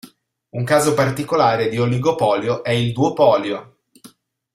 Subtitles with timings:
[0.53, 3.81] Un caso particolare di oligopolio è il duopolio.